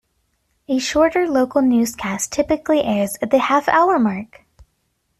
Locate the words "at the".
3.21-3.37